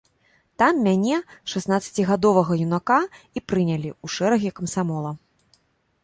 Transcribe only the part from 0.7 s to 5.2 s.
мяне, шаснаццацігадовага юнака, і прынялі ў шэрагі камсамола.